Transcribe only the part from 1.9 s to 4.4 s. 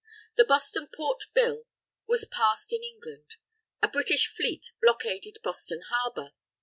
was passed in England. A British